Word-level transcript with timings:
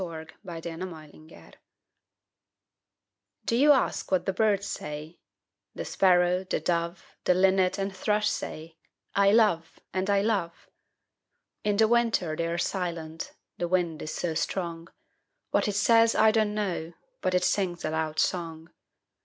ANSWER 0.01 0.25
TO 0.25 0.33
A 0.47 0.59
CHILD'S 0.61 0.77
QUESTION[386:1] 0.83 1.53
Do 3.45 3.55
you 3.55 3.71
ask 3.71 4.11
what 4.11 4.25
the 4.25 4.33
birds 4.33 4.65
say? 4.65 5.19
The 5.75 5.85
Sparrow, 5.85 6.43
the 6.43 6.59
Dove, 6.59 7.05
The 7.25 7.35
Linnet 7.35 7.77
and 7.77 7.95
Thrush 7.95 8.27
say, 8.27 8.77
'I 9.13 9.31
love 9.33 9.79
and 9.93 10.09
I 10.09 10.23
love!' 10.23 10.71
In 11.63 11.77
the 11.77 11.87
winter 11.87 12.35
they're 12.35 12.57
silent 12.57 13.33
the 13.59 13.67
wind 13.67 14.01
is 14.01 14.11
so 14.11 14.33
strong; 14.33 14.87
What 15.51 15.67
it 15.67 15.75
says, 15.75 16.15
I 16.15 16.31
don't 16.31 16.55
know, 16.55 16.93
but 17.21 17.35
it 17.35 17.43
sings 17.43 17.85
a 17.85 17.91
loud 17.91 18.17
song. 18.19 18.71